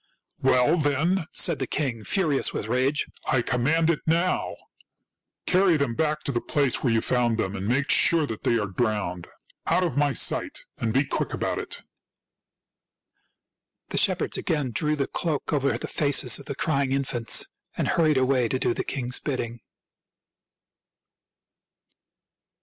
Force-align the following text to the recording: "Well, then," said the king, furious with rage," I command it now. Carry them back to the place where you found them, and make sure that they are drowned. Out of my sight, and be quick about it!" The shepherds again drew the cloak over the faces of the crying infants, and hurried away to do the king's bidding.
"Well, 0.39 0.77
then," 0.77 1.27
said 1.31 1.59
the 1.59 1.67
king, 1.67 2.03
furious 2.03 2.51
with 2.51 2.65
rage," 2.65 3.05
I 3.27 3.43
command 3.43 3.91
it 3.91 3.99
now. 4.07 4.55
Carry 5.45 5.77
them 5.77 5.93
back 5.93 6.23
to 6.23 6.31
the 6.31 6.41
place 6.41 6.81
where 6.81 6.91
you 6.91 7.01
found 7.01 7.37
them, 7.37 7.55
and 7.55 7.67
make 7.67 7.91
sure 7.91 8.25
that 8.25 8.41
they 8.43 8.57
are 8.57 8.65
drowned. 8.65 9.27
Out 9.67 9.83
of 9.83 9.97
my 9.97 10.13
sight, 10.13 10.65
and 10.79 10.91
be 10.91 11.05
quick 11.05 11.35
about 11.35 11.59
it!" 11.59 11.83
The 13.89 13.99
shepherds 13.99 14.37
again 14.39 14.71
drew 14.71 14.95
the 14.95 15.05
cloak 15.05 15.53
over 15.53 15.77
the 15.77 15.87
faces 15.87 16.39
of 16.39 16.47
the 16.47 16.55
crying 16.55 16.93
infants, 16.93 17.45
and 17.77 17.89
hurried 17.89 18.17
away 18.17 18.47
to 18.47 18.57
do 18.57 18.73
the 18.73 18.83
king's 18.83 19.19
bidding. 19.19 19.61